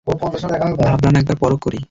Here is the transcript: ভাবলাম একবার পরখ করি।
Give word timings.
ভাবলাম 0.81 1.13
একবার 1.15 1.37
পরখ 1.41 1.59
করি। 1.61 1.79